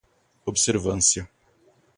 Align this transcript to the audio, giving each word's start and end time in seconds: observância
observância 0.47 1.27